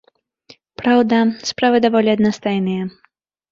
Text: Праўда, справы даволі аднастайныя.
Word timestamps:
Праўда, 0.81 1.19
справы 1.51 1.77
даволі 1.87 2.09
аднастайныя. 2.17 2.83